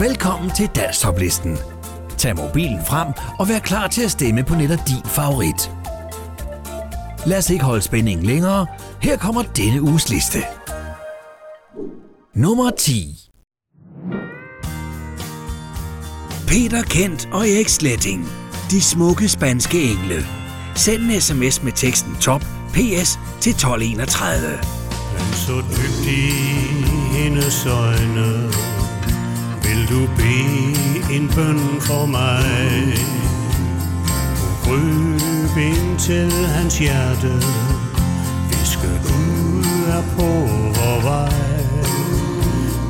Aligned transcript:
Velkommen 0.00 0.50
til 0.50 0.70
Danstoplisten. 0.76 1.56
Tag 2.18 2.36
mobilen 2.36 2.84
frem 2.86 3.08
og 3.38 3.48
vær 3.48 3.58
klar 3.58 3.88
til 3.88 4.02
at 4.02 4.10
stemme 4.10 4.44
på 4.44 4.54
netop 4.54 4.78
din 4.88 5.02
favorit. 5.04 5.72
Lad 7.26 7.38
os 7.38 7.50
ikke 7.50 7.64
holde 7.64 7.82
spændingen 7.82 8.26
længere. 8.26 8.66
Her 9.02 9.16
kommer 9.16 9.42
denne 9.42 9.82
uges 9.82 10.10
liste. 10.10 10.38
Nummer 12.34 12.70
10 12.70 13.30
Peter 16.46 16.82
Kent 16.82 17.28
og 17.32 17.48
Erik 17.48 17.68
Sletting. 17.68 18.28
De 18.70 18.82
smukke 18.82 19.28
spanske 19.28 19.82
engle. 19.82 20.26
Send 20.74 21.02
en 21.02 21.20
sms 21.20 21.62
med 21.62 21.72
teksten 21.72 22.16
top 22.20 22.40
PS 22.72 23.18
til 23.40 23.50
1231. 23.50 24.58
Men 25.12 25.32
så 25.32 25.56
dybt 25.56 26.06
i 26.06 26.30
hendes 27.16 27.66
øjne 27.66 28.77
du 29.88 30.06
bede 30.16 31.14
en 31.16 31.28
bøn 31.34 31.80
for 31.80 32.06
mig? 32.06 32.44
Kryb 34.62 35.56
ind 35.56 35.98
til 35.98 36.32
hans 36.32 36.78
hjerte. 36.78 37.32
Viske 38.48 38.88
ud 38.88 39.64
er 39.88 40.02
på 40.16 40.28
vor 40.78 41.00
vej. 41.02 41.58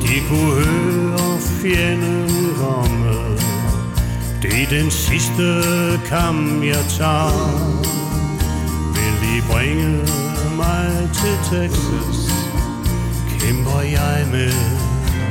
De 0.02 0.20
kunne 0.28 0.64
høre 0.64 1.38
fjenden 1.40 2.54
komme. 2.56 3.38
Det 4.42 4.62
er 4.62 4.68
den 4.82 4.90
sidste 4.90 5.62
kamp 6.06 6.64
jeg 6.64 6.84
tager. 6.98 7.78
Vil 8.94 9.36
I 9.36 9.40
bringe 9.50 9.98
mig 10.56 11.10
til 11.14 11.36
Texas? 11.50 12.32
Kæmper 13.40 13.80
jeg 13.80 14.26
med 14.30 14.52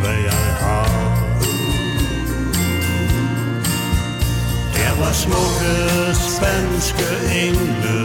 hvad 0.02 0.18
jeg 0.26 0.56
har? 0.60 1.27
Var 5.00 5.14
smukke 5.14 5.76
spanske 6.36 7.10
engle 7.44 8.00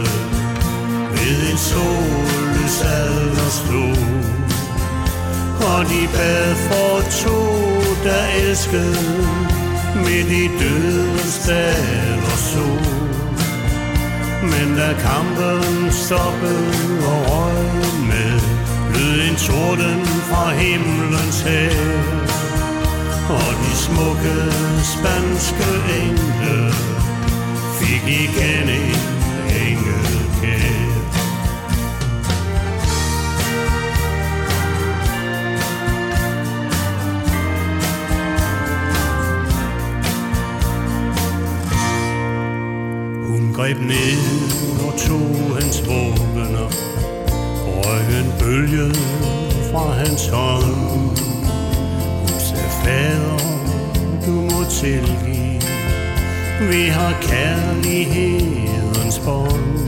Ved 1.15 1.51
en 1.51 1.57
solsalder 1.57 3.49
stod 3.49 3.97
Og 5.71 5.85
de 5.89 6.07
bad 6.13 6.55
for 6.55 6.95
to, 7.23 7.39
der 8.03 8.23
elskede 8.41 9.53
Midt 9.95 10.31
i 10.31 10.47
dødens 10.59 11.45
dal 11.47 12.19
og 12.33 12.37
sol. 12.37 13.03
Men 14.41 14.77
da 14.77 14.93
kampen 14.93 15.91
stoppede 15.91 16.71
og 17.07 17.19
røg 17.31 17.63
med 18.07 18.39
Lød 18.93 19.29
en 19.29 19.35
torden 19.35 20.05
fra 20.05 20.49
himlens 20.49 21.41
hav 21.41 22.32
og 23.29 23.53
de 23.63 23.75
smukke 23.75 24.35
spanske 24.83 25.69
engle 26.01 26.73
Fik 27.79 28.03
igen 28.07 28.69
en 28.69 28.95
engelkære 29.63 30.93
Hun 43.27 43.53
greb 43.53 43.79
ned 43.79 44.53
og 44.85 44.99
tog 44.99 45.57
hans 45.61 45.87
våbener 45.87 46.69
røg 47.67 48.19
en 48.19 48.33
bølge 48.39 48.95
fra 49.71 49.91
hans 49.91 50.27
hånd 50.27 51.42
fader, 52.83 53.37
du 54.25 54.31
må 54.31 54.63
tilgive. 54.69 55.61
Vi 56.71 56.87
har 56.87 57.13
kærlighedens 57.21 59.19
bånd. 59.19 59.83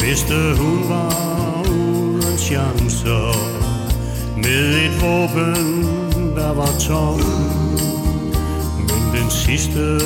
Vidste 0.00 0.34
hun 0.58 0.88
var 0.88 1.64
uden 1.70 2.38
chancer 2.38 3.36
Med 4.36 4.74
et 4.84 5.02
våben, 5.02 5.82
der 6.36 6.52
var 6.54 6.72
tom. 6.80 7.20
Men 8.78 9.20
den 9.20 9.30
sidste 9.30 10.00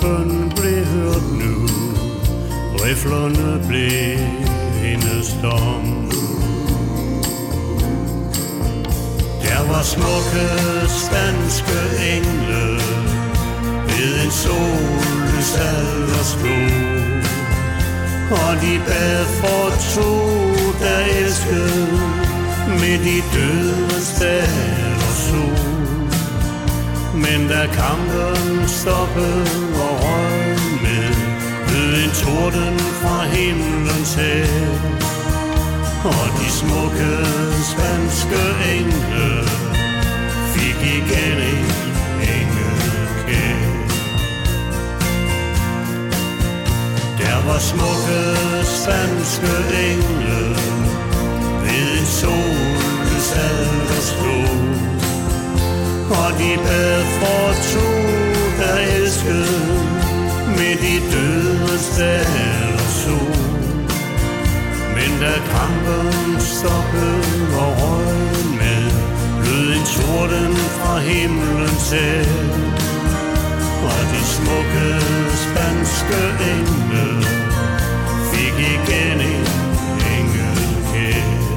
bøn 0.00 0.52
blev 0.56 0.84
hørt 0.84 1.32
nu. 1.32 1.68
Riflerne 2.84 3.68
blev 3.68 4.18
hendes 4.82 5.36
dom 5.42 6.11
Der 9.82 9.88
smukke 9.88 10.48
spanske 10.88 11.80
engle 12.14 12.64
Ved 13.86 14.24
en 14.24 14.30
solsalvers 14.30 16.36
flod 16.40 17.22
Og 18.30 18.52
de 18.62 18.80
bad 18.86 19.24
for 19.40 19.64
to, 19.94 20.10
der 20.80 20.98
elskede 21.18 21.86
Midt 22.68 23.04
i 23.16 23.18
dødens 23.34 24.10
dag 24.20 24.48
og 25.08 25.14
sol. 25.26 25.66
Men 27.14 27.48
da 27.48 27.66
kampen 27.66 28.68
stoppede 28.68 29.46
og 29.84 29.94
røg 30.04 30.58
med 30.82 31.08
Lød 31.72 31.94
en 32.04 32.12
torden 32.22 32.78
fra 32.78 33.24
himlens 33.24 34.14
hav 34.14 34.74
Og 36.04 36.26
de 36.38 36.50
smukke 36.50 37.12
spanske 37.72 38.42
engle 38.76 39.61
Fik 40.62 40.82
igen 40.96 41.38
en 41.52 41.64
engelkære 42.36 43.72
Der 47.18 47.38
var 47.46 47.58
smukke 47.58 48.22
spanske 48.76 49.54
engle 49.90 50.42
Ved 51.62 51.86
en 51.98 52.06
solsalvers 52.20 54.10
flod 54.18 54.62
Og 56.20 56.28
de 56.38 56.50
bad 56.64 57.02
for 57.18 57.46
to, 57.72 57.88
der 58.58 58.76
elskede 58.96 59.60
Midt 60.48 60.82
i 60.94 60.96
dødens 61.12 61.88
dal 61.98 62.74
og 62.74 62.90
sol 63.00 63.36
Men 64.94 65.10
da 65.20 65.34
kampen 65.52 66.40
stoppede 66.40 67.20
og 67.58 67.72
røg 67.82 68.11
Lød 70.12 70.20
en 70.20 70.28
torden 70.28 70.56
fra 70.56 70.98
himlens 70.98 71.90
hav 71.90 72.24
Og 73.84 74.00
de 74.12 74.20
smukke 74.34 74.88
spanske 75.44 76.22
engle 76.52 77.26
Fik 78.32 78.58
igen 78.58 79.20
en 79.20 79.46
engelkære 80.16 81.56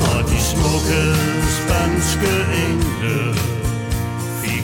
Og 0.00 0.30
de 0.30 0.40
smukke 0.40 1.02
spanske 1.58 2.32
engle 2.68 3.40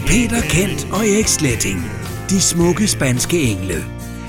Peter 0.06 0.41
Kent 0.41 0.87
og 0.93 1.09
Erik 1.09 1.28
Sletting. 1.28 1.91
De 2.31 2.41
smukke 2.41 2.89
spanske 2.89 3.43
engle. 3.43 3.84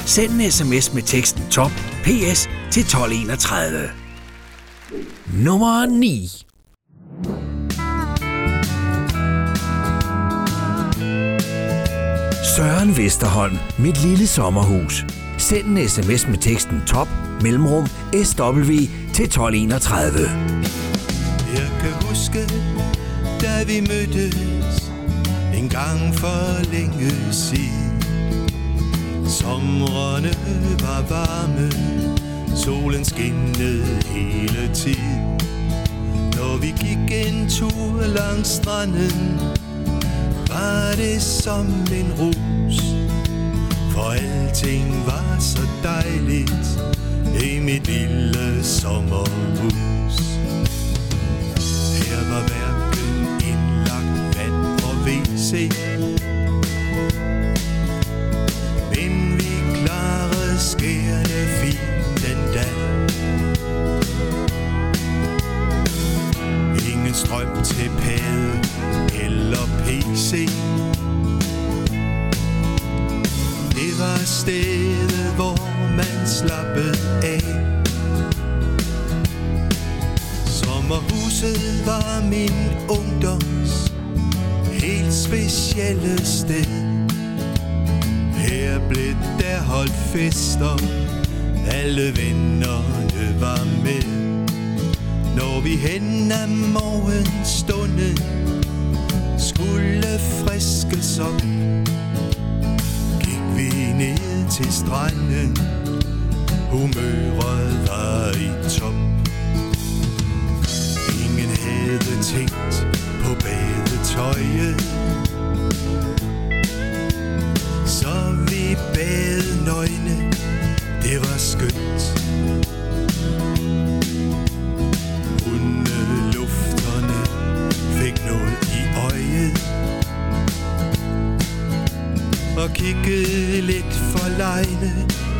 Send 0.05 0.31
en 0.31 0.51
sms 0.51 0.93
med 0.93 1.01
teksten 1.01 1.43
top 1.51 1.71
PS 2.03 2.49
til 2.71 2.81
1231. 2.81 3.89
Nummer 5.33 5.85
9 5.85 6.45
Søren 12.63 12.97
Vesterholm, 12.97 13.57
mit 13.77 14.03
lille 14.03 14.27
sommerhus. 14.27 15.05
Send 15.37 15.65
en 15.65 15.89
sms 15.89 16.27
med 16.27 16.37
teksten 16.37 16.81
top 16.87 17.07
mellemrum 17.41 17.87
SW 18.23 18.71
til 19.13 19.25
1231. 19.25 20.19
Jeg 21.53 21.69
kan 21.81 22.07
huske, 22.07 22.39
da 23.41 23.63
vi 23.67 23.79
mødtes 23.79 24.91
en 25.53 25.69
gang 25.69 26.15
for 26.15 26.71
længe 26.71 27.11
siden. 27.31 28.03
Somrene 29.27 30.33
var 30.79 31.01
varme, 31.09 31.71
solen 32.55 33.05
skinnede 33.05 33.85
hele 34.05 34.73
tiden. 34.73 35.39
Når 36.35 36.57
vi 36.57 36.67
gik 36.67 37.27
en 37.27 37.49
tur 37.49 38.01
langs 38.07 38.49
stranden, 38.49 39.39
var 40.47 40.93
det 40.95 41.21
som 41.21 41.67
en 41.91 42.13
rus. 42.19 42.52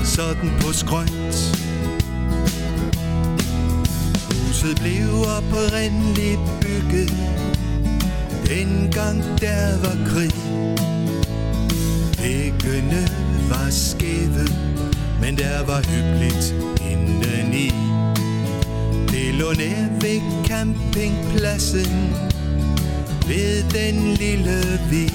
Sådan 0.04 0.52
på 0.62 0.72
skrønt. 0.74 1.36
Huset 4.30 4.78
blev 4.80 5.10
oprindeligt 5.38 6.40
bygget 6.62 7.14
Dengang 8.48 9.24
der 9.42 9.80
var 9.82 9.98
krig. 10.10 10.34
Væggene 12.20 13.08
var 13.50 13.70
skæve 13.70 14.48
Men 15.22 15.38
der 15.38 15.66
var 15.66 15.82
hyggeligt 15.90 16.56
indeni. 16.92 17.72
Det 19.12 19.34
lå 19.34 19.54
nær 19.54 20.00
ved 20.02 20.46
campingpladsen 20.46 22.16
Ved 23.28 23.64
den 23.70 24.14
lille 24.14 24.80
vi 24.90 25.10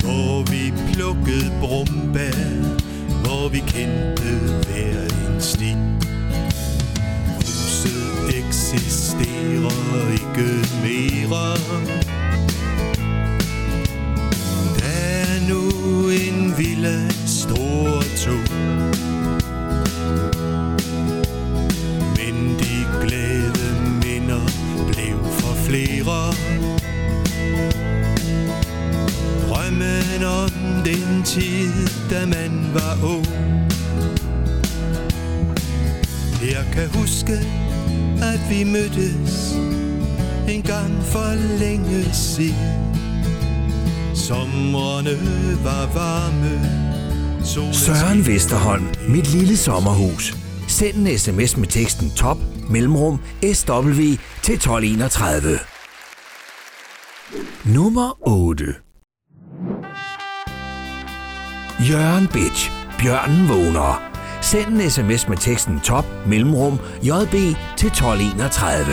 Hvor 0.00 0.50
vi 0.50 0.72
plukkede 0.92 1.52
brumbær 1.60 2.91
vi 3.52 3.58
kendte 3.58 4.32
hver 4.66 5.02
en 5.04 5.40
sti 5.40 5.76
Huset 7.36 8.36
eksisterer 8.38 10.12
ikke 10.12 10.48
mere. 10.82 11.56
Der 14.78 14.84
er 14.84 15.48
nu 15.48 15.60
en 16.08 16.58
villa 16.58 17.10
stor 17.26 18.02
to 18.24 19.11
tid, 31.32 31.88
da 32.10 32.26
man 32.26 32.74
var 32.74 33.04
ung 33.04 33.26
Jeg 36.42 36.66
kan 36.72 36.88
huske, 36.88 37.32
at 38.22 38.40
vi 38.50 38.64
mødtes 38.64 39.54
en 40.48 40.62
gang 40.62 41.02
for 41.04 41.58
længe 41.58 42.04
siden 42.12 42.96
Sommerne 44.14 45.10
var 45.64 45.86
varme 45.94 46.60
solen 47.44 47.74
Søren 47.74 48.26
Vesterholm, 48.26 48.86
mit 49.08 49.32
lille 49.34 49.56
sommerhus. 49.56 50.36
Send 50.68 50.96
en 50.96 51.18
sms 51.18 51.56
med 51.56 51.66
teksten 51.66 52.10
top 52.16 52.38
mellemrum 52.70 53.18
SW 53.54 54.00
til 54.42 54.54
1231. 54.54 55.58
Nummer 57.64 58.28
8 58.28 58.74
Jørgen 61.90 62.28
Bitch, 62.32 62.70
Bjørnen 62.98 63.48
vågner. 63.48 64.02
Send 64.40 64.66
en 64.68 64.90
sms 64.90 65.28
med 65.28 65.36
teksten 65.36 65.80
top 65.80 66.04
mellemrum 66.26 66.78
JB 67.02 67.34
til 67.76 67.86
1231. 67.86 68.86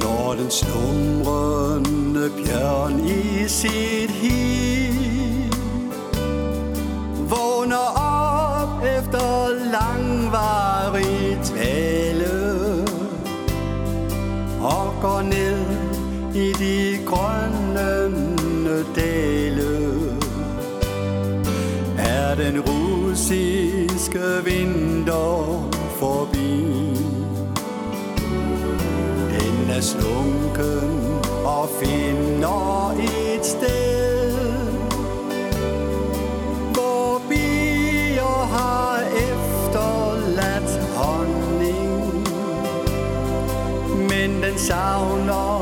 Når 0.00 0.34
den 0.38 0.50
slumrende 0.50 2.30
bjørn 2.44 3.00
i 3.06 3.48
sit 3.48 4.10
hi 4.10 5.50
Vågner 7.28 7.88
op 7.96 8.82
efter 8.82 9.48
langvarig 9.72 11.38
tale 11.44 12.28
Og 14.60 14.94
går 15.02 15.22
ned 15.22 15.88
i 16.34 16.52
de 16.52 16.97
grønne 17.08 18.84
dale 18.96 19.78
Er 21.98 22.34
den 22.34 22.60
russiske 22.60 24.44
vinter 24.44 25.68
forbi? 26.00 26.64
Den 29.32 29.70
er 29.70 29.80
slunken 29.80 30.90
og 31.44 31.68
finder 31.80 32.94
et 32.98 33.46
sted, 33.46 34.68
hvor 36.74 37.22
bier 37.28 38.46
har 38.56 38.98
efterladt 39.28 40.72
honning. 40.96 42.26
Men 44.10 44.42
den 44.42 44.58
savner 44.58 45.57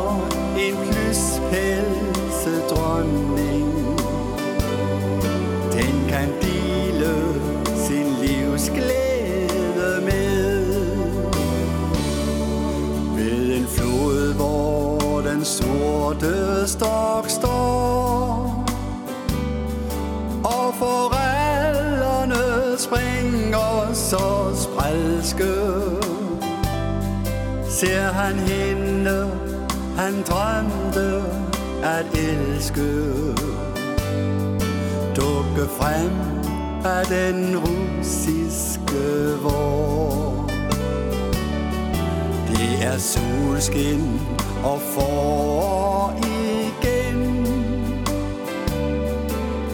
Ser 27.76 28.12
han 28.12 28.38
hende, 28.38 29.30
han 29.99 30.14
drømte 30.23 31.23
at 31.85 32.06
elske. 32.18 32.92
Dukke 35.16 35.71
frem 35.78 36.11
af 36.85 37.06
den 37.06 37.56
russiske 37.59 39.37
vor. 39.42 40.50
Det 42.49 42.85
er 42.85 42.99
solskin 42.99 44.21
og 44.64 44.80
forår 44.80 46.14
igen 46.23 47.47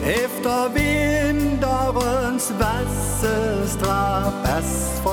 Efter 0.05 0.73
vinterens 0.73 2.53
vasse 2.59 3.67
strabasfrost 3.67 5.12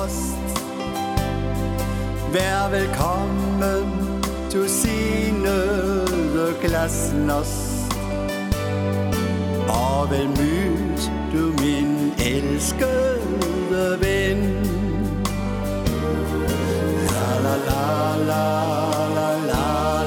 Vær 2.33 2.69
velkommen, 2.69 3.85
du 4.53 4.67
sinede 4.67 6.55
glasnost 6.61 7.93
Og 9.67 10.11
vel 10.11 10.27
mød 10.27 10.97
du 11.33 11.53
min 11.61 12.13
elskede 12.19 13.97
ven. 13.99 14.65
La 17.11 17.29
la 17.43 17.55
la 17.67 18.15
la 18.29 18.45
la 19.15 19.29
la. 19.47 20.00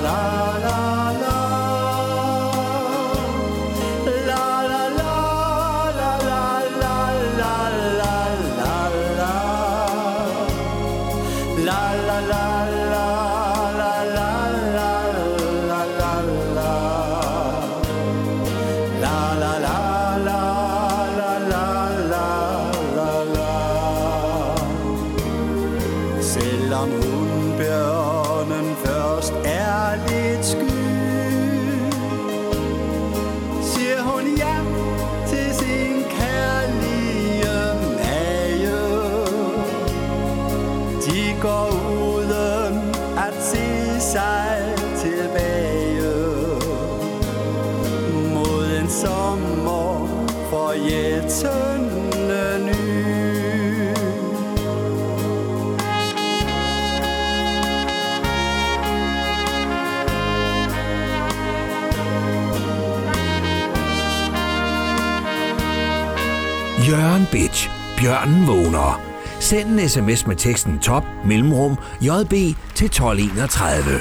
Bjørnen 68.04 68.46
vågner. 68.46 69.00
Send 69.40 69.80
en 69.80 69.88
sms 69.88 70.26
med 70.26 70.37
teksten 70.37 70.78
top 70.78 71.02
mellemrum 71.26 71.76
JB 72.00 72.32
til 72.75 72.87
1231. 72.87 74.00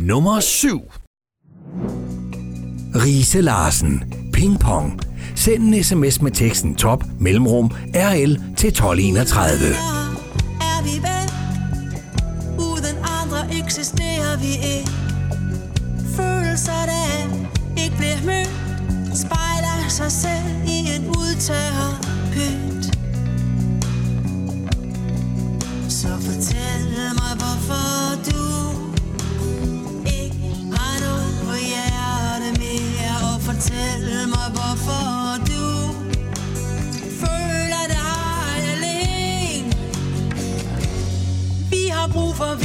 Nummer 0.00 0.40
7 0.40 0.80
Riese 2.94 3.40
Larsen. 3.40 4.14
Ping 4.32 4.60
Pong. 4.60 5.00
Send 5.34 5.74
en 5.74 5.84
sms 5.84 6.22
med 6.22 6.32
teksten 6.32 6.74
top 6.74 7.04
mellemrum 7.20 7.70
RL 7.94 8.34
til 8.56 8.68
1231. 8.68 10.03
Vi 42.14 42.20
har 42.20 42.63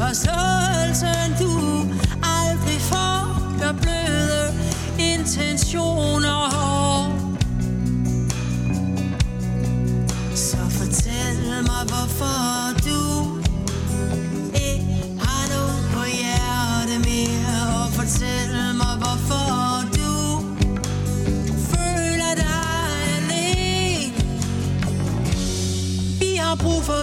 Forståelsen 0.00 1.30
du 1.40 1.52
aldrig 2.22 2.80
får, 2.80 3.58
gør 3.60 3.72
bløde 3.72 4.54
intentioner 4.98 6.38
hård. 6.54 7.12
Så 10.34 10.56
fortæl 10.56 11.38
mig, 11.62 11.82
hvorfor 11.88 12.72
du 12.86 13.00
ikke 14.54 15.18
har 15.20 15.42
noget 15.54 15.82
på 15.94 16.02
hjerte 16.20 16.98
mere. 17.08 17.82
Og 17.82 17.92
fortæl 17.92 18.74
mig, 18.74 18.96
hvorfor 19.02 19.48
du 19.96 20.12
føler 21.70 22.34
dig 22.36 22.60
alene. 23.16 24.12
Vi 26.18 26.36
har 26.36 26.54
brug 26.54 26.82
for 26.82 27.02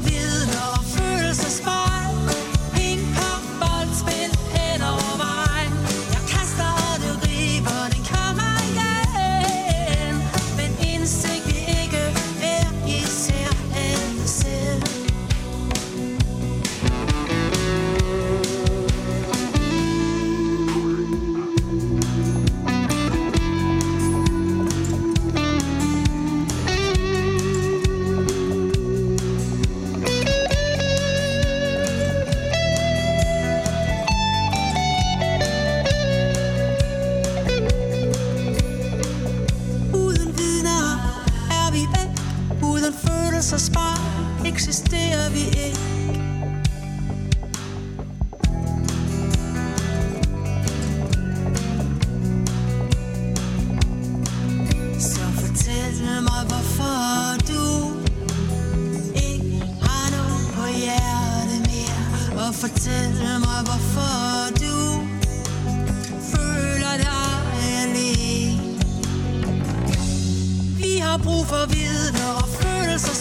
har 71.17 71.23
brug 71.23 71.45
for 71.47 71.65
viden 71.69 72.15
og 72.37 72.47
følelser 72.47 73.13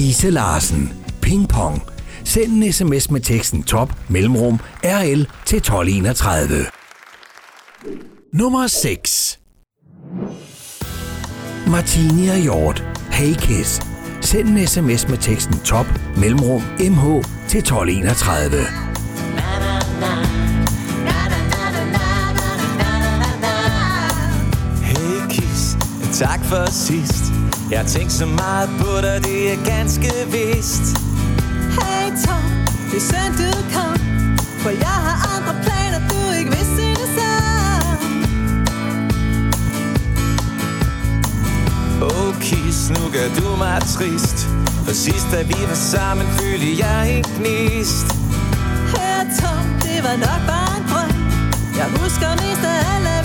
Riese 0.00 0.30
Larsen. 0.30 0.92
Ping 1.20 1.46
Pong. 1.48 1.82
Send 2.24 2.64
en 2.64 2.72
sms 2.72 3.10
med 3.10 3.20
teksten 3.20 3.62
top 3.62 3.94
mellemrum 4.08 4.60
RL 4.84 5.26
til 5.46 5.56
1231. 5.56 6.66
Nummer 8.32 8.66
6 8.66 9.38
Martini 11.66 12.28
og 12.28 12.36
Hjort. 12.36 12.84
Hey 13.10 13.34
Kiss. 13.34 13.80
Send 14.20 14.48
en 14.48 14.66
sms 14.66 15.08
med 15.08 15.18
teksten 15.18 15.58
top 15.64 15.86
mellemrum 16.16 16.62
MH 16.78 17.24
til 17.48 17.58
1231. 17.58 18.50
Hey 24.82 25.28
Kiss, 25.30 25.76
tak 26.12 26.44
for 26.44 26.70
sidst 26.70 27.29
jeg 27.70 27.78
har 27.78 27.86
tænkt 27.86 28.12
så 28.12 28.26
meget 28.26 28.70
på 28.80 29.00
dig, 29.02 29.20
det 29.24 29.52
er 29.52 29.64
ganske 29.64 30.10
vist. 30.26 30.84
Hey 31.78 32.06
Tom, 32.24 32.44
det 32.90 32.96
er 32.96 33.06
synd 33.10 33.34
du 33.40 33.50
kom 33.74 33.96
For 34.62 34.70
jeg 34.70 34.98
har 35.06 35.18
andre 35.34 35.54
planer, 35.64 36.00
du 36.08 36.38
ikke 36.38 36.50
vidste 36.50 36.82
det 37.00 37.10
samme. 37.18 38.10
Oh 42.02 42.40
Kis, 42.40 42.90
nu 42.90 43.02
gør 43.12 43.28
du 43.38 43.56
mig 43.56 43.80
trist. 43.80 44.38
For 44.84 44.94
sidst 44.94 45.26
da 45.32 45.42
vi 45.42 45.58
var 45.68 45.74
sammen, 45.74 46.26
følte 46.26 46.70
jeg 46.84 47.16
en 47.16 47.24
gnist. 47.38 48.06
Hør 48.92 49.18
Tom, 49.40 49.64
det 49.82 49.98
var 50.06 50.16
nok 50.26 50.40
bare 50.50 50.72
en 50.78 50.84
drøm. 50.90 51.12
Jeg 51.78 51.88
husker 52.00 52.30
mest 52.42 52.64
af 52.72 52.78
alt, 52.94 53.19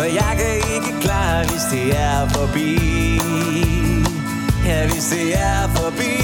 For 0.00 0.04
jeg 0.04 0.36
kan 0.38 0.74
ikke 0.74 1.00
klare, 1.00 1.44
hvis 1.46 1.62
det 1.70 1.96
er 1.96 2.28
forbi. 2.28 2.78
Ja, 4.66 4.86
hvis 4.86 5.04
det 5.04 5.34
er 5.34 5.68
forbi. 5.76 6.19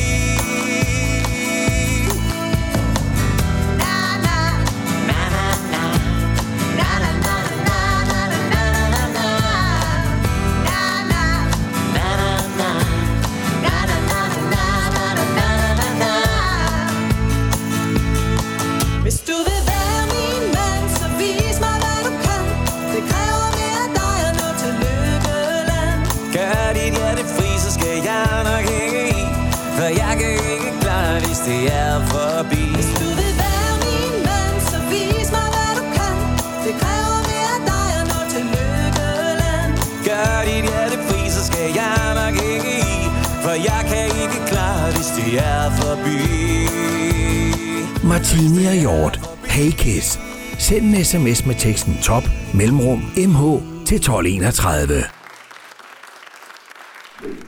Kini 48.37 48.67
og 48.67 48.75
Hjort. 48.75 49.21
Hey 49.45 49.71
Kiss. 49.71 50.21
Send 50.59 50.95
en 50.95 51.05
sms 51.05 51.47
med 51.47 51.55
teksten 51.55 51.99
top 52.03 52.23
mellemrum 52.55 52.99
mh 52.99 53.63
til 53.87 53.97
1231. 53.97 55.03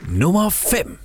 Nummer 0.08 0.50
5 0.50 0.98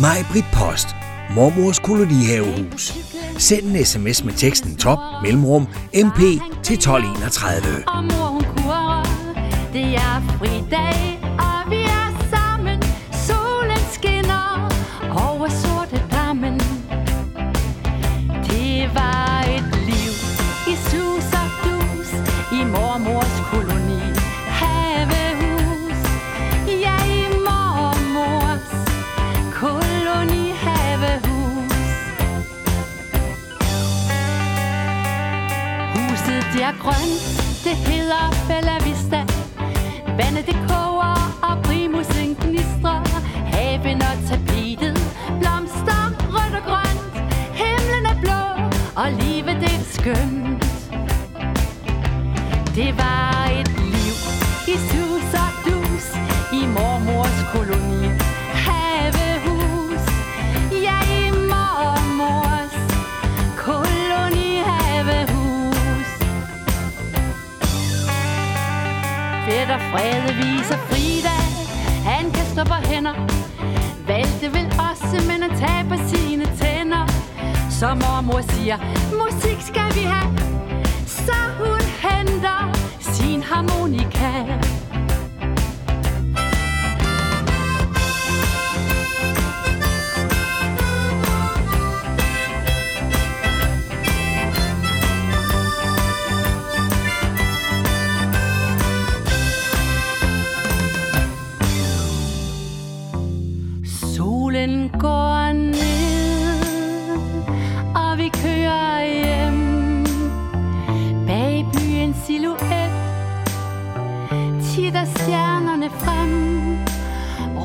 Majbrit 0.00 0.44
Post, 0.52 0.88
mormors 1.34 1.78
kolonihavehus. 1.78 2.94
Send 3.38 3.76
en 3.76 3.84
sms 3.84 4.24
med 4.24 4.32
teksten 4.32 4.76
top 4.76 4.98
mellemrum 5.22 5.66
mp 5.94 6.20
til 6.62 6.74
1231. 6.74 7.84
Og 7.86 8.04
mor, 8.04 8.26
hun 8.26 8.44
kurer, 8.44 9.02
det 9.72 9.94
er 9.94 10.38
fridag. 10.38 11.07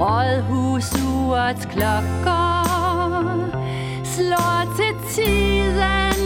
Rådhusurets 0.04 1.66
klokker 1.66 2.64
slår 4.04 4.76
til 4.76 4.96
tiden 5.10 6.20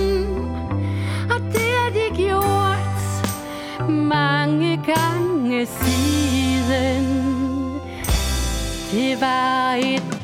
Og 1.29 1.39
det 1.53 1.69
har 1.77 1.89
de 1.93 2.23
gjort 2.23 3.01
mange 3.89 4.81
gange 4.85 5.65
siden. 5.65 7.05
Det 8.91 9.21
var 9.21 9.73
et 9.73 10.16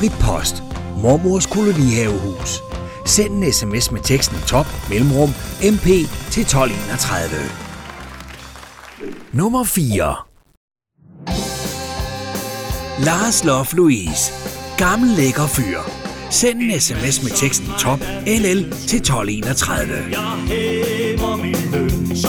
Sprit 0.00 0.18
post. 0.20 0.62
Mormors 0.96 1.46
kolonihavehus. 1.46 2.62
Send 3.06 3.44
en 3.44 3.52
sms 3.52 3.90
med 3.90 4.00
teksten 4.00 4.36
top 4.46 4.66
mellemrum 4.90 5.28
mp 5.62 5.86
til 6.30 6.40
1231. 6.40 7.30
Nummer 9.32 9.64
4 9.64 10.14
Lars 13.04 13.44
Lof 13.44 13.74
Louise. 13.74 14.32
Gammel 14.78 15.10
lækker 15.10 15.46
fyr. 15.46 15.78
Send 16.30 16.62
en 16.62 16.80
sms 16.80 17.22
med 17.22 17.30
teksten 17.30 17.68
top 17.78 18.00
ll 18.26 18.70
til 18.88 18.98
1231. 18.98 19.94
Jeg 20.10 20.20
hæver 20.46 21.36
min 21.36 21.56
løn, 21.72 22.16
så 22.16 22.28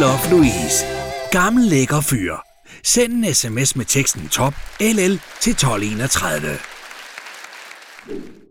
Love 0.00 0.30
Louise. 0.30 0.84
Gammel 1.30 1.64
lækker 1.64 2.00
fyr. 2.00 2.34
Send 2.84 3.12
en 3.12 3.34
sms 3.34 3.76
med 3.76 3.84
teksten 3.84 4.28
top 4.28 4.54
LL 4.80 5.20
til 5.40 5.50
1231. 5.50 6.58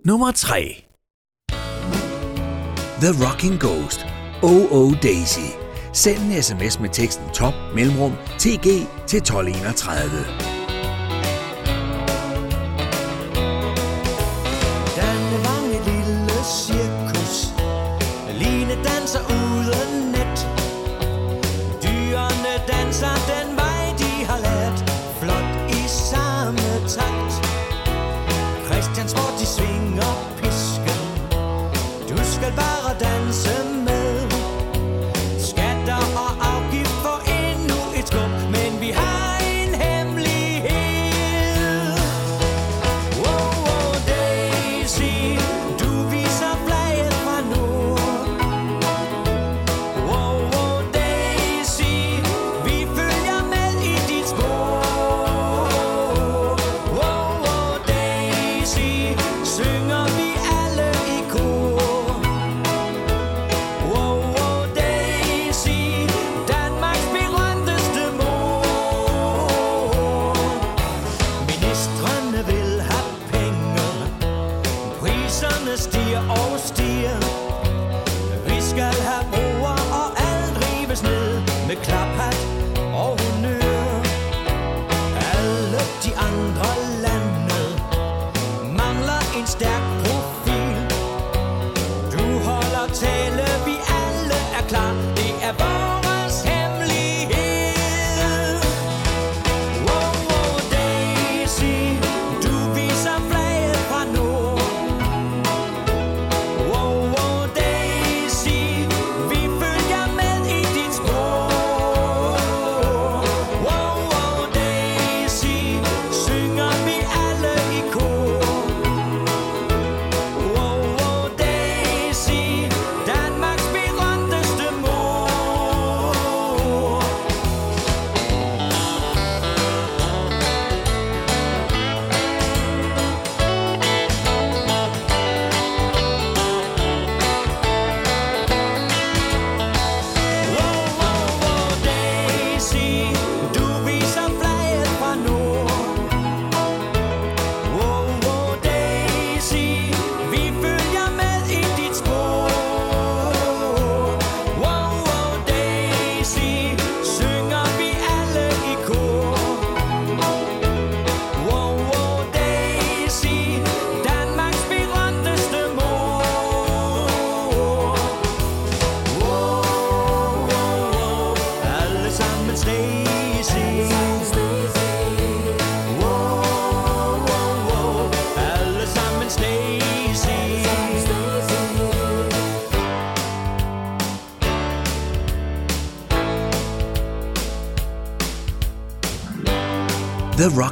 Nummer 0.06 0.32
3. 0.32 0.86
The 3.02 3.28
Rocking 3.28 3.60
Ghost. 3.60 4.06
OO 4.42 4.96
Daisy. 5.04 5.50
Send 5.94 6.18
en 6.18 6.44
sms 6.44 6.80
med 6.80 6.90
teksten 6.90 7.30
top 7.34 7.54
mellemrum 7.76 8.14
TG 8.40 8.88
til 9.08 9.18
1231. 9.18 10.57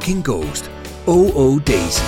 The 0.05 0.21
Ghost. 0.21 0.71
O.O. 1.07 1.59
Daisy. 1.59 2.03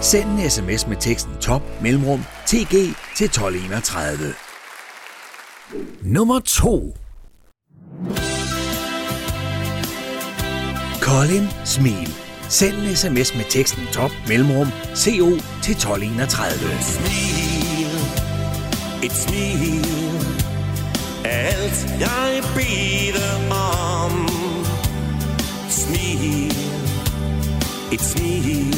Send 0.00 0.30
en 0.30 0.50
sms 0.50 0.86
med 0.86 0.96
teksten 0.96 1.32
top 1.40 1.62
mellemrum 1.82 2.24
tg 2.46 2.72
til 3.16 3.24
1231. 3.24 4.34
Nummer 6.02 6.40
2. 6.40 6.96
Colin 11.00 11.48
Smil. 11.64 12.14
Send 12.48 12.74
en 12.74 12.96
sms 12.96 13.34
med 13.34 13.44
teksten 13.50 13.82
top 13.92 14.10
mellemrum 14.28 14.68
co 14.94 15.28
til 15.62 15.72
1231. 15.72 16.58
Smil, 16.80 17.88
et 19.02 19.12
smil 19.12 19.84
alt 21.24 22.00
jeg 22.00 22.42
beder 22.54 23.54
om. 23.54 24.28
Smil, 25.68 26.67
et 27.92 28.00
smil 28.00 28.74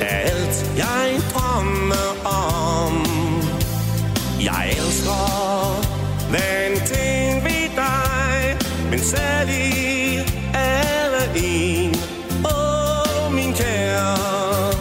er 0.00 0.06
alt 0.06 0.72
jeg 0.76 1.20
drømmer 1.34 2.10
om. 2.24 3.06
Jeg 4.40 4.74
elsker 4.76 5.84
hver 6.30 6.66
en 6.66 6.80
ting 6.86 7.44
ved 7.44 7.68
dig, 7.76 8.56
men 8.90 9.00
særlig 9.00 10.18
er 10.54 11.32
en, 11.36 11.94
åh 12.44 13.26
oh, 13.26 13.34
min 13.34 13.52
kære, 13.52 14.72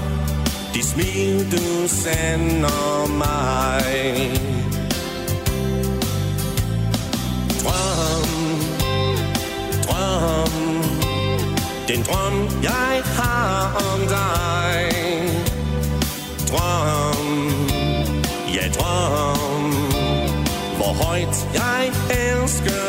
det 0.74 0.86
smil 0.86 1.52
du 1.52 1.88
sender 1.88 3.08
mig. 3.08 4.55
Den 11.96 12.04
drøm 12.04 12.50
jeg 12.64 13.04
har 13.18 13.84
om 13.92 14.00
dig. 14.00 14.92
Drøm, 16.50 17.28
ja 18.56 18.68
drøm, 18.78 19.72
hvor 20.78 20.94
højt 21.06 21.48
jeg 21.54 21.92
elsker 22.10 22.85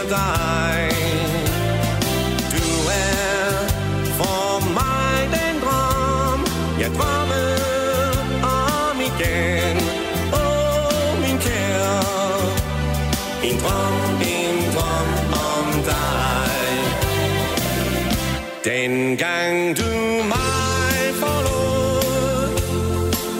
Den 19.16 19.24
gang 19.24 19.76
du 19.76 19.90
mig 20.28 21.14
forlod, 21.14 22.52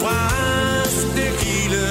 brast 0.01 1.07
det 1.15 1.31
hele. 1.41 1.87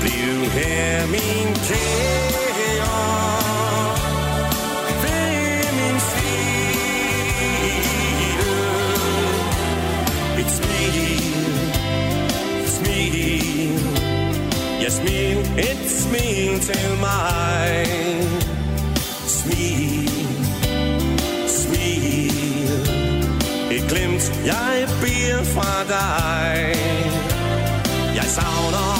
Bliv 0.00 0.50
her, 0.50 1.06
min 1.06 1.54
kære, 1.68 2.96
ved 5.02 5.64
min 5.78 5.98
side. 6.10 7.32
Et 10.40 10.50
smil, 10.58 10.96
et 12.62 12.68
smil, 12.76 13.80
ja 14.82 14.90
smil, 14.90 15.38
et 15.58 15.90
smil 15.90 16.36
glimt, 23.88 24.24
jeg 24.44 24.88
bliver 25.00 25.42
fra 25.54 25.74
dig. 25.94 26.76
Jeg 28.14 28.24
savner 28.24 28.96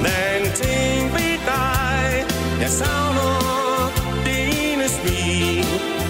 hver 0.00 0.52
ting 0.54 1.12
ved 1.12 1.38
dig. 1.52 2.24
Jeg 2.60 2.70
savner 2.70 3.92
dine 4.24 4.88
smil. 4.88 5.66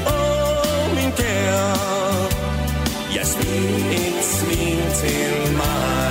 Åh, 0.07 0.13
oh, 0.13 0.97
min 0.97 1.13
kære. 1.13 1.77
Jeg 3.17 3.27
smil 3.27 3.87
et 3.93 4.25
smil 4.25 4.83
til 5.01 5.57
mig. 5.57 6.06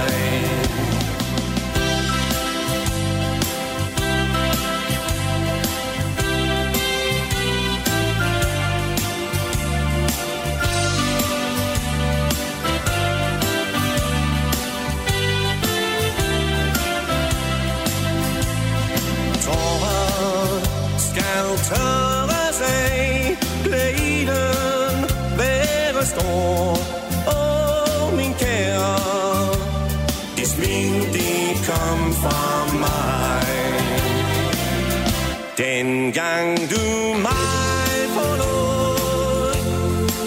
Gang 36.16 36.58
du 36.70 37.14
mig 37.18 38.10
forlod 38.16 39.56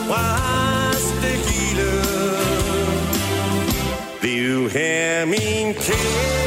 Brast 0.08 1.14
det 1.22 1.38
hele. 1.48 1.90
Min 5.26 5.74
kære 5.74 6.37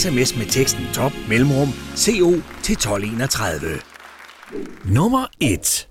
sms 0.00 0.36
med 0.36 0.46
teksten 0.46 0.84
top 0.94 1.12
mellemrum 1.28 1.68
co 1.96 2.30
til 2.62 2.72
1231. 2.72 3.80
Nummer 4.84 5.26
1. 5.40 5.88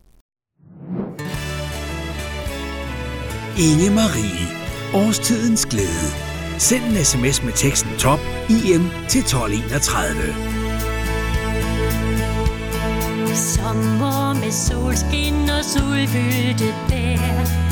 Inge 3.58 3.89
Marie. 3.95 4.48
Årstidens 4.93 5.65
glæde. 5.65 6.08
Send 6.58 6.84
en 6.84 7.06
sms 7.06 7.43
med 7.43 7.54
teksten 7.54 7.91
top 8.00 8.19
im 8.50 8.89
til 9.10 9.22
1231. 9.22 10.15
Sommer 13.36 14.34
med 14.34 14.52
solskin 14.52 15.50
og 15.50 15.65
solfyldte 15.65 16.74
bær 16.89 17.68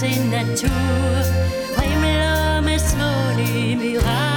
sin 0.00 0.30
natur. 0.30 1.24
Rimler 1.76 2.60
med 2.60 2.78
små 2.78 3.12
nye 3.36 3.76
mirakler 3.76 4.29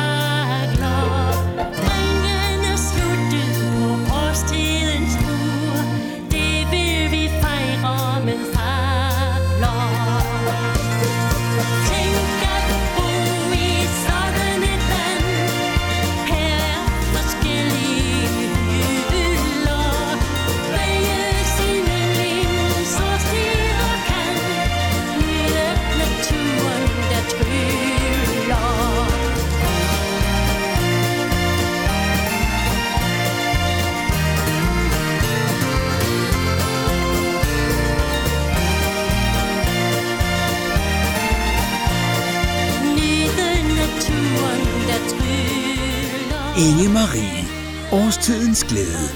Inge 46.73 46.89
Marie. 46.89 47.45
Årstidens 47.91 48.63
glæde. 48.63 49.07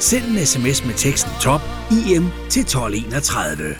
Send 0.00 0.24
en 0.24 0.46
sms 0.46 0.84
med 0.84 0.94
teksten 0.94 1.32
top 1.40 1.60
IM 1.90 2.24
til 2.50 2.62
1231. 2.62 3.76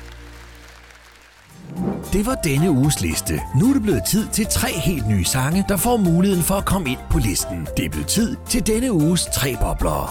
Det 2.13 2.27
var 2.27 2.35
denne 2.35 2.71
uges 2.71 3.01
liste. 3.01 3.41
Nu 3.61 3.69
er 3.69 3.73
det 3.73 3.83
blevet 3.83 4.03
tid 4.11 4.29
til 4.33 4.47
tre 4.47 4.69
helt 4.69 5.09
nye 5.09 5.25
sange, 5.25 5.65
der 5.69 5.77
får 5.77 5.97
muligheden 5.97 6.45
for 6.45 6.55
at 6.55 6.65
komme 6.65 6.91
ind 6.91 6.99
på 7.11 7.19
listen. 7.19 7.69
Det 7.77 7.85
er 7.85 7.91
blevet 7.91 8.09
tid 8.09 8.37
til 8.49 8.67
denne 8.67 8.93
uges 8.93 9.25
tre 9.35 9.57
boblere. 9.61 10.09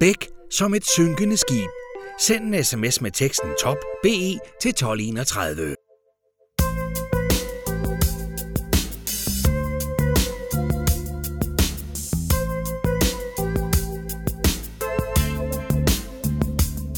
Bæk 0.00 0.28
som 0.50 0.74
et 0.74 0.86
synkende 0.86 1.36
skib. 1.36 1.70
Send 2.20 2.54
en 2.54 2.64
sms 2.64 3.00
med 3.00 3.10
teksten 3.10 3.50
top 3.62 3.78
BE 4.02 4.38
til 4.62 4.68
1231. 4.68 5.85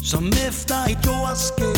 Som 0.09 0.27
efter 0.49 0.75
et 0.91 0.99
jordskælv 1.07 1.78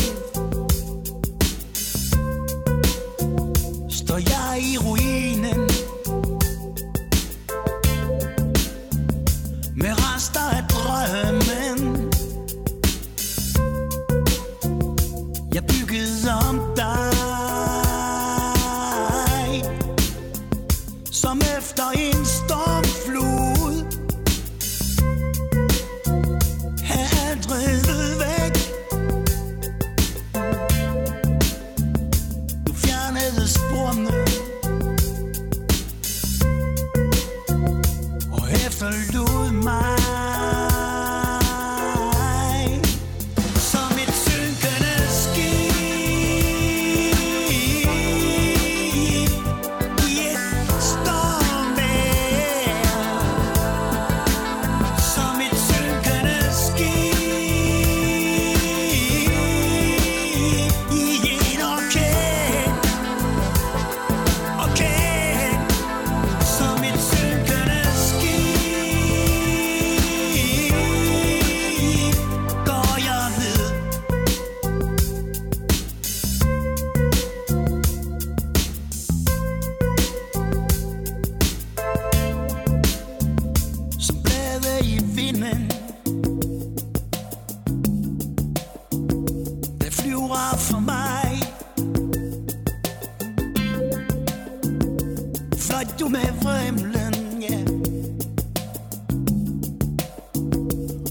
Fløj 95.81 95.97
du 95.99 96.07
med 96.09 96.19
vrimlen, 96.43 97.41
ja 97.41 97.47
Yeah. 97.49 97.67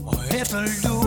Og 0.07 0.41
efterlod 0.41 0.95
mig 0.95 1.00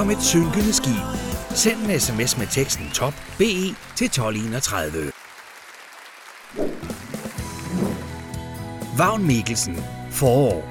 som 0.00 0.10
et 0.10 0.22
synkende 0.22 0.72
skib. 0.72 1.06
Send 1.54 1.78
en 1.84 2.00
sms 2.00 2.38
med 2.38 2.46
teksten 2.46 2.90
top 2.94 3.14
BE 3.38 3.74
til 3.96 4.04
1231. 4.04 5.12
Vagn 8.96 9.26
Mikkelsen. 9.26 9.76
Forår. 10.10 10.64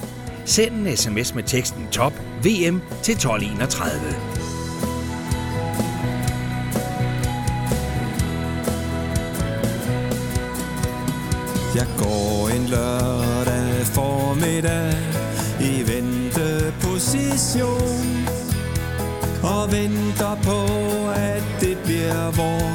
Send 0.46 0.88
en 0.88 0.98
sms 0.98 1.36
med 1.36 1.44
teksten 1.44 1.88
top 1.92 2.14
VM 2.44 2.82
til 3.04 3.14
1231. 3.14 4.00
Jeg 11.76 11.88
går 11.98 12.09
venter 19.72 20.36
på, 20.44 20.60
at 21.16 21.44
det 21.62 21.78
bliver 21.78 22.32
vor 22.32 22.70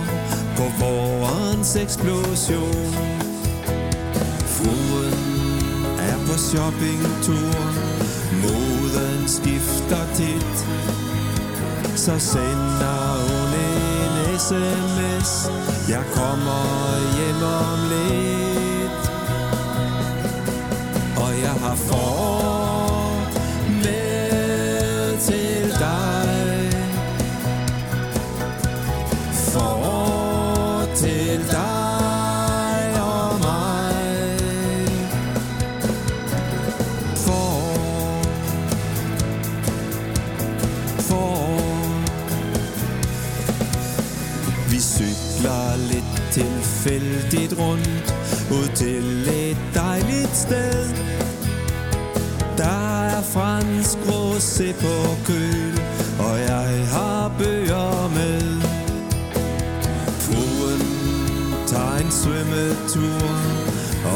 på 0.57 0.67
vorens 0.79 1.77
eksplosion. 1.77 2.95
Fruen 4.55 5.19
er 5.99 6.19
på 6.27 6.39
shoppingtur, 6.39 7.57
moden 8.43 9.29
skifter 9.29 10.05
tit, 10.15 10.57
så 11.97 12.19
sender 12.19 13.01
hun 13.27 13.51
en 13.65 14.39
sms, 14.39 15.51
jeg 15.89 16.05
kommer 16.15 16.65
hjem 17.17 17.43
om 17.43 17.79
lidt. 17.91 18.64
Tilfældigt 46.85 47.55
rundt 47.59 48.15
ud 48.51 48.69
til 48.75 49.29
et 49.29 49.57
dejligt 49.75 50.37
sted. 50.37 50.85
Der 52.59 53.05
er 53.05 53.23
fransk 53.23 53.99
rosé 53.99 54.73
på 54.85 54.97
køl, 55.27 55.81
og 56.19 56.41
jeg 56.41 56.87
har 56.93 57.33
bøger 57.39 58.09
med. 58.09 58.61
Fruen 60.25 60.83
tager 61.67 61.97
en 62.05 62.11
svømmetur, 62.11 63.29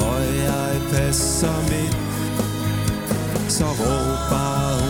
og 0.02 0.16
jeg 0.46 0.72
passer 0.92 1.58
mit. 1.70 1.96
Så 3.48 3.64
råber 3.64 4.48
hun 4.80 4.87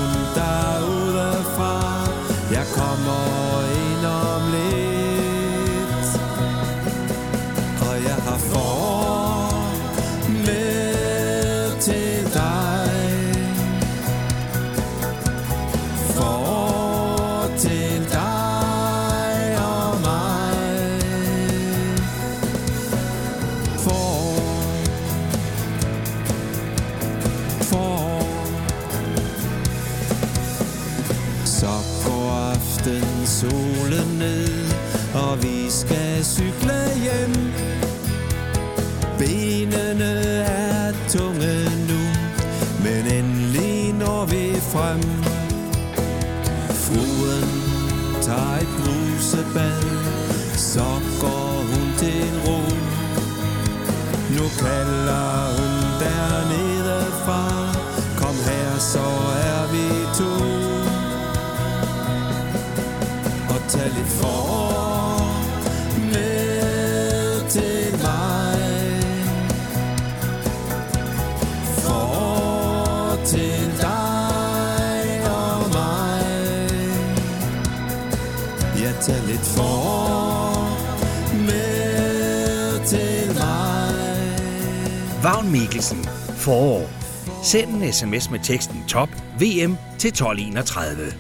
Send 87.49 87.83
en 87.83 87.93
sms 87.93 88.31
med 88.31 88.39
teksten 88.43 88.85
top 88.89 89.09
VM 89.41 89.77
til 89.99 90.09
1231. 90.09 91.13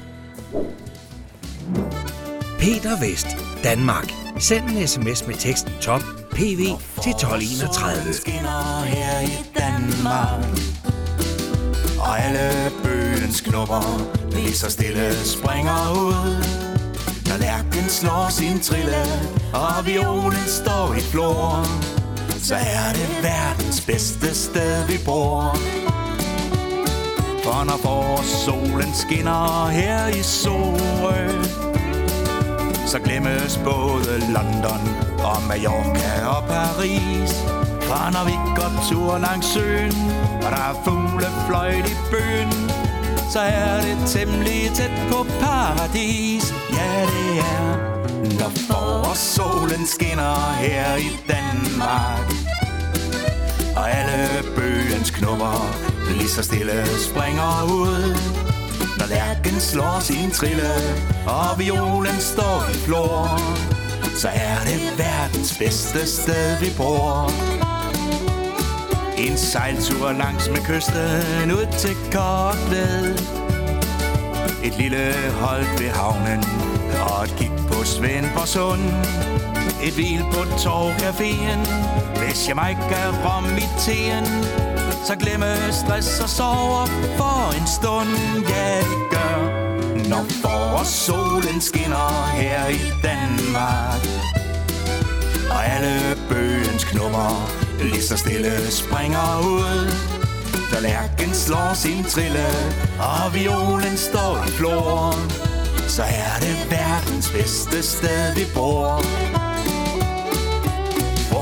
Peter 2.58 3.00
Vest. 3.00 3.26
Danmark. 3.64 4.12
Send 4.38 4.70
en 4.70 4.88
sms 4.88 5.26
med 5.26 5.34
teksten 5.34 5.72
top 5.80 6.00
PV 6.30 6.60
til 7.02 7.12
1231. 7.12 8.14
skinner 8.14 8.82
her 8.82 9.20
i 9.20 9.32
Danmark 9.58 10.44
Og 12.00 12.20
alle 12.20 12.70
bøgens 12.84 13.40
knopper 13.40 13.82
lige 14.30 14.54
så 14.54 14.70
stille 14.70 15.14
springer 15.14 15.92
ud 16.06 16.44
Når 17.28 17.38
lærken 17.38 17.88
slår 17.88 18.28
sin 18.30 18.60
trille 18.60 19.04
Og 19.54 19.86
violen 19.86 20.46
står 20.46 20.94
i 20.94 21.00
flor 21.00 21.64
Så 22.38 22.54
er 22.54 22.92
det 22.92 23.22
verdens 23.22 23.80
bedste 23.80 24.34
sted 24.34 24.86
vi 24.86 24.98
bor 25.04 25.58
for 27.49 27.64
når 27.64 27.76
forårssolen 27.76 28.90
skinner 28.94 29.68
her 29.72 30.07
i 30.07 30.22
Sorø 30.22 31.28
så 32.86 32.99
glemmes 32.99 33.61
både 33.64 34.18
London 34.36 34.84
og 35.24 35.42
Mallorca 35.49 36.26
og 36.26 36.42
Paris. 36.49 37.32
For 37.88 38.11
når 38.12 38.24
vi 38.24 38.36
går 38.57 38.72
tur 38.88 39.18
langs 39.18 39.46
søen, 39.46 39.92
og 40.44 40.51
der 40.55 40.62
er 40.70 40.74
fuglefløjt 40.84 41.90
i 41.90 41.96
bøen, 42.11 42.53
så 43.32 43.40
er 43.40 43.80
det 43.80 43.96
temmelig 44.07 44.70
tæt 44.74 44.90
på 45.11 45.26
paradis. 45.40 46.55
Ja, 46.78 47.07
det 47.12 47.38
er, 47.38 47.76
når 48.40 48.51
forårssolen 48.68 49.86
skinner 49.86 50.53
her 50.53 50.96
i 50.96 51.11
Danmark. 51.28 52.28
Og 53.76 53.90
alle 53.90 54.42
bøgens 54.57 55.11
knopper 55.11 55.88
lige 56.09 56.28
så 56.28 56.42
stille 56.42 56.86
springer 56.98 57.64
ud. 57.72 58.16
Når 58.98 59.06
lærken 59.06 59.61
slår 59.61 60.00
sin 60.00 60.30
trille, 60.30 60.72
og 61.26 61.59
violen 61.59 62.20
står 62.20 62.64
i 62.74 62.74
flor, 62.74 63.40
så 64.16 64.28
er 64.28 64.59
det 64.64 64.98
verdens 64.98 65.59
bedste 65.59 66.06
sted, 66.06 66.59
vi 66.61 66.70
bor. 66.76 67.32
En 69.18 69.38
sejltur 69.38 70.12
langs 70.12 70.48
med 70.48 70.59
kysten 70.59 71.52
ud 71.52 71.66
til 71.78 71.96
Kortved. 72.12 73.18
Et 74.64 74.78
lille 74.78 75.14
hold 75.40 75.78
ved 75.78 75.90
havnen, 75.90 76.44
og 77.00 77.24
et 77.24 77.34
kig 77.38 77.52
på 77.68 77.84
Svendborg 77.84 78.48
Sund. 78.48 78.80
Et 79.82 79.94
hvil 79.94 80.22
på 80.32 80.40
Torvcaféen, 80.40 81.68
hvis 82.18 82.48
Jamaica 82.48 83.00
rom 83.24 83.44
i 83.56 83.66
teen. 83.78 84.26
Så 85.05 85.16
glemme 85.20 85.72
stress 85.72 86.20
og 86.20 86.28
sover 86.28 86.86
for 87.16 87.61
en 87.61 87.66
stund, 87.66 88.09
ja 88.49 88.78
det 88.78 89.03
gør 89.11 89.38
Når 90.09 90.24
forårssolen 90.42 91.61
skinner 91.61 92.26
her 92.26 92.68
i 92.68 92.80
Danmark 93.03 94.03
Og 95.51 95.66
alle 95.66 96.16
bøgens 96.28 96.84
knummer 96.84 97.51
lige 97.82 98.03
så 98.03 98.16
stille 98.16 98.70
springer 98.70 99.40
ud 99.40 99.92
Da 100.72 100.80
lærken 100.80 101.34
slår 101.34 101.74
sin 101.74 102.05
trille 102.05 102.46
Og 102.99 103.34
violen 103.34 103.96
står 103.96 104.44
i 104.46 104.51
flor 104.51 105.14
så 105.88 106.03
er 106.03 106.40
det 106.40 106.70
verdens 106.70 107.30
bedste 107.30 107.82
sted, 107.82 108.34
vi 108.34 108.44
bor. 108.55 109.47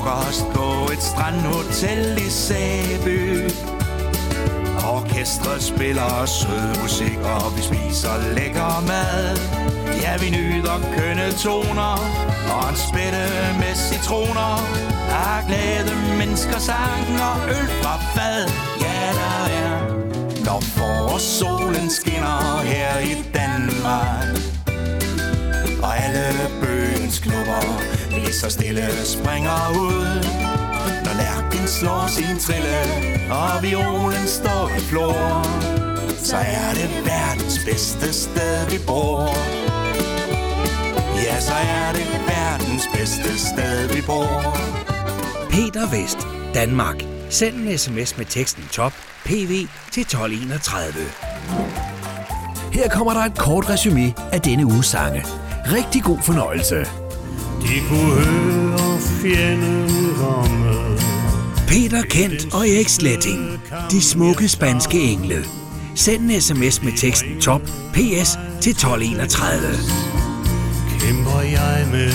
Frokost 0.07 0.47
på 0.55 0.93
et 0.93 1.03
strandhotel 1.03 2.19
i 2.27 2.31
Sæby. 2.31 3.51
Orkestret 4.95 5.63
spiller 5.63 6.27
sød 6.27 6.83
musik, 6.83 7.19
og 7.35 7.57
vi 7.57 7.63
spiser 7.63 8.35
lækker 8.35 8.85
mad. 8.91 9.37
Ja, 10.03 10.13
vi 10.23 10.31
nyder 10.31 10.79
kønne 10.97 11.33
toner 11.33 11.97
og 12.55 12.71
en 12.71 12.77
spætte 12.77 13.25
med 13.61 13.75
citroner. 13.89 14.53
Af 15.11 15.47
glade 15.49 15.95
mennesker 16.19 16.59
sang 16.59 17.07
og 17.29 17.37
øl 17.49 17.69
fra 17.83 17.95
fad. 18.15 18.43
Ja, 18.85 19.01
der 19.21 19.37
er, 19.63 19.75
når 20.45 20.61
forårssolen 20.61 21.91
skinner 21.91 22.61
her 22.63 22.99
i 22.99 23.15
Danmark. 23.35 24.29
Og 25.83 25.97
alle 26.05 26.27
bøgens 26.61 27.19
knopper 27.19 27.86
så 28.33 28.51
stille 28.51 28.89
springer 29.05 29.71
ud. 29.71 30.07
Når 31.05 31.15
lærken 31.17 31.69
slår 31.69 32.07
sin 32.09 32.39
trille, 32.39 32.81
og 33.31 33.63
violen 33.63 34.27
står 34.27 34.71
i 34.79 34.81
flor, 34.81 35.47
så 36.19 36.37
er 36.37 36.71
det 36.75 36.91
verdens 37.05 37.59
bedste 37.65 38.13
sted, 38.13 38.71
vi 38.71 38.79
bor. 38.87 39.37
Ja, 41.25 41.41
så 41.41 41.55
er 41.55 41.93
det 41.93 42.07
verdens 42.29 42.89
bedste 42.95 43.39
sted, 43.39 43.95
vi 43.95 44.03
bor. 44.07 44.57
Peter 45.51 45.91
Vest, 45.91 46.19
Danmark. 46.55 47.05
Send 47.31 47.57
en 47.57 47.79
sms 47.79 48.19
med 48.19 48.27
teksten 48.27 48.65
top 48.73 48.93
PV 49.25 49.67
til 49.93 50.01
1231. 50.01 50.93
Her 52.73 52.89
kommer 52.89 53.13
der 53.13 53.21
et 53.21 53.39
kort 53.39 53.71
resume 53.71 54.15
af 54.33 54.41
denne 54.41 54.67
uges 54.67 54.87
sange. 54.87 55.25
Rigtig 55.73 56.03
god 56.03 56.19
fornøjelse. 56.23 57.06
De 57.67 57.81
kunne 57.89 58.25
høre 58.25 58.99
fjenden 59.23 60.15
komme. 60.17 60.75
Peter 61.69 62.03
Kent 62.03 62.55
og 62.55 62.69
Erik 62.69 62.89
Sletting. 62.89 63.61
De 63.91 64.03
smukke 64.03 64.49
spanske 64.49 65.01
engle. 65.01 65.45
Send 65.95 66.31
en 66.31 66.41
sms 66.41 66.83
med 66.83 66.93
teksten 66.97 67.41
top 67.41 67.61
PS 67.93 68.39
til 68.61 68.71
1231. 68.71 69.61
Kæmper 71.01 71.41
jeg 71.41 71.87
med, 71.91 72.13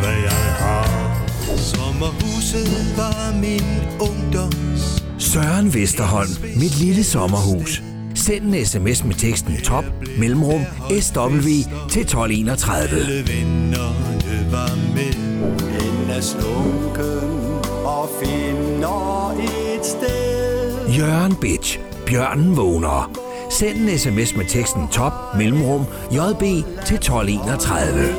hvad 0.00 0.16
jeg 0.22 0.54
har. 0.58 1.20
Sommerhuset 1.56 2.96
var 2.96 3.34
min 3.40 3.62
ungdoms 4.00 5.04
Søren 5.18 5.74
Vesterholm, 5.74 6.30
mit 6.56 6.78
lille 6.80 7.04
sommerhus. 7.04 7.82
Send 8.14 8.54
en 8.54 8.66
sms 8.66 9.04
med 9.04 9.14
teksten 9.14 9.56
top 9.64 9.84
mellemrum 10.18 10.60
SW 11.00 11.48
til 11.90 12.02
1231. 12.02 14.13
Var 14.54 14.74
med 14.94 15.12
Den 15.58 16.10
er 16.10 16.20
slunken 16.20 17.60
og 17.84 18.08
finder 18.22 19.30
et 19.40 19.86
sted. 19.86 20.88
Jørgen 20.98 21.36
Bitch, 21.36 21.78
Bjørnen 22.06 22.56
vågner. 22.56 23.10
Send 23.50 23.78
en 23.78 23.98
sms 23.98 24.36
med 24.36 24.44
teksten 24.44 24.88
top 24.88 25.12
mellemrum 25.36 25.86
JB 26.12 26.40
til 26.86 26.96
1231. 26.96 28.14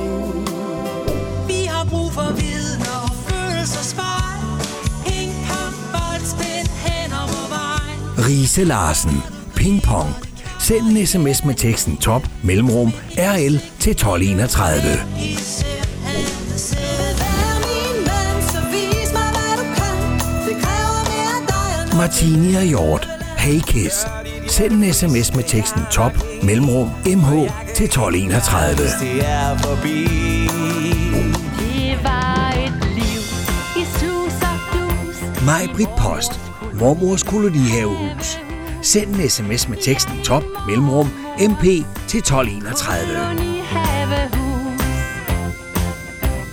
Vi 1.47 1.65
har 1.69 1.85
brug 1.89 2.11
for 2.11 2.33
vidner 2.41 2.97
og 3.03 3.15
følelsesspejl. 3.27 4.41
Ping-pong, 5.05 5.75
boldspil 5.93 6.69
hen 6.85 7.11
over 7.11 7.47
vejen. 7.49 8.29
Riese 8.29 8.63
Larsen, 8.63 9.23
Ping 9.55 9.81
Pong. 9.83 10.09
Send 10.59 10.97
en 10.97 11.05
sms 11.07 11.45
med 11.45 11.55
teksten 11.55 11.97
top 11.97 12.27
mellemrum 12.43 12.91
RL 13.17 13.59
til 13.79 13.91
1231. 13.91 15.44
Martini 21.97 22.55
og 22.55 22.63
Hjort, 22.63 23.09
Hey 23.37 23.59
Kiss. 23.59 24.07
Send 24.47 24.83
en 24.83 24.93
sms 24.93 25.35
med 25.35 25.43
teksten 25.43 25.81
top 25.91 26.11
mellemrum 26.43 26.89
MH 27.05 27.31
til 27.75 27.85
1231. 27.85 28.77
Det 28.77 29.25
er 29.25 29.57
forbi 29.57 30.07
Det 31.59 32.03
var 32.03 32.53
et 32.65 32.87
liv 32.95 33.21
i 33.77 33.85
sus 33.99 34.33
og 34.41 34.57
dus. 34.73 35.41
Maj 35.45 35.67
Britt 35.75 35.89
Post, 35.97 36.39
mormors 36.73 37.23
kolonihavehus. 37.23 38.39
Send 38.81 39.15
en 39.15 39.29
sms 39.29 39.67
med 39.69 39.77
teksten 39.77 40.23
top 40.23 40.43
mellemrum 40.67 41.07
MP 41.39 41.63
til 42.07 42.17
1231. 42.17 43.07
Kolonihavehus. 43.15 44.81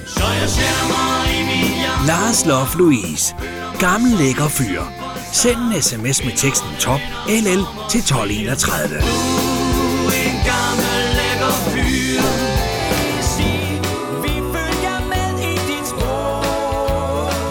Så 0.07 0.25
jeg 0.41 0.49
sætter 0.49 0.87
mig 0.89 1.41
i 1.41 1.43
min 1.43 1.83
jakke. 1.83 2.07
Lars 2.07 2.47
Love 2.47 2.79
Louise, 2.79 3.35
gammel 3.79 4.11
lækker 4.19 4.49
fyr. 4.49 5.02
Send 5.33 5.59
en 5.59 5.83
sms 5.83 6.25
med 6.25 6.33
teksten 6.37 6.69
top 6.81 7.01
LL 7.29 7.63
til 7.91 8.01
1231. 8.01 8.89
Du 8.89 10.05
en 10.25 10.37
gammel 10.51 11.03
lækker 11.19 11.53
fyr. 11.73 12.23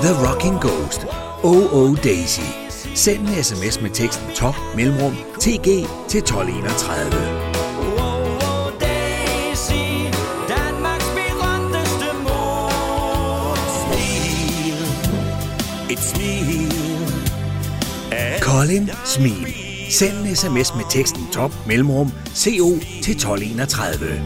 The 0.02 0.28
Rocking 0.28 0.62
Ghost, 0.62 1.06
OO 1.44 1.96
Daisy. 1.96 2.42
Send 2.96 3.28
en 3.28 3.44
sms 3.44 3.82
med 3.82 3.90
teksten 3.90 4.28
top 4.36 4.56
mellemrum 4.76 5.16
TG 5.40 5.88
til 6.08 6.20
1231. 6.20 7.51
Colin 18.62 18.90
Smil. 19.06 19.48
Send 19.90 20.28
en 20.28 20.36
sms 20.36 20.76
med 20.76 20.84
teksten 20.90 21.28
top 21.32 21.52
mellemrum 21.68 22.12
CO 22.36 22.80
til 23.04 23.12
1231. 23.12 24.22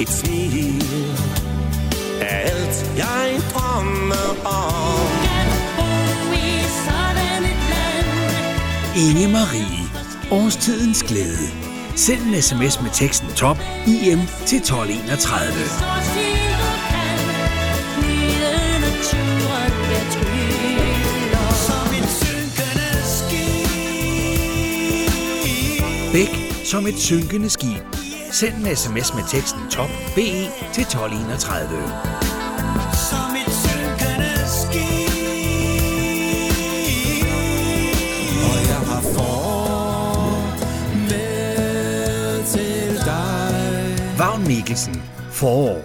Et 0.00 0.08
smil 0.08 0.82
er 2.20 2.26
alt, 2.26 2.92
jeg 2.96 3.40
drømmer 3.54 4.46
om. 4.46 5.08
Inge 8.96 9.28
Marie. 9.28 9.82
Årstidens 10.30 11.02
glæde. 11.02 11.48
Send 11.96 12.20
en 12.20 12.42
sms 12.42 12.82
med 12.82 12.90
teksten 12.92 13.28
top 13.36 13.58
IM 13.86 14.20
til 14.46 14.58
1231. 14.58 16.31
som 26.72 26.86
et 26.86 26.98
synkende 26.98 27.50
skib. 27.50 27.82
Send 28.30 28.54
en 28.54 28.76
sms 28.76 29.14
med 29.14 29.22
teksten 29.28 29.60
top 29.70 29.90
BE 30.14 30.48
til 30.72 30.82
1231. 30.82 31.68
Som 33.08 33.36
et 33.42 33.52
synkende 33.62 34.32
skib 34.56 35.12
Og 38.48 38.58
jeg 38.70 38.82
har 38.90 39.02
med 40.94 42.44
til 42.46 42.96
dig 43.04 44.18
Vagn 44.18 44.46
Mikkelsen. 44.46 45.02
Forår. 45.32 45.80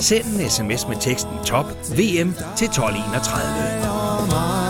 Send 0.00 0.24
en 0.24 0.50
sms 0.50 0.88
med 0.88 0.96
teksten 1.00 1.32
top 1.46 1.66
VM 1.96 2.34
til 2.56 2.66
1231. 2.66 4.63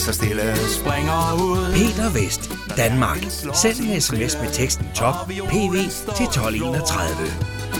så 0.00 0.12
stille 0.12 0.56
springer 0.68 1.42
ud. 1.42 1.72
Peter 1.72 2.10
Vest, 2.10 2.50
Danmark. 2.76 3.18
Send 3.54 3.76
en 3.80 4.00
sms 4.00 4.38
med 4.42 4.52
teksten 4.52 4.86
top 4.94 5.14
PV 5.26 5.74
til 6.16 6.26
1231. 6.26 7.06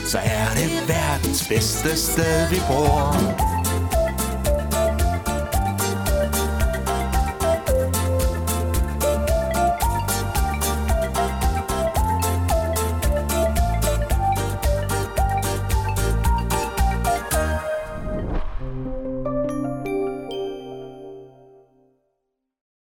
Så 0.06 0.18
er 0.18 0.48
det 0.54 0.88
verdens 0.88 1.48
bedste 1.48 1.96
sted, 1.96 2.48
vi 2.50 2.60
bor. 2.68 3.59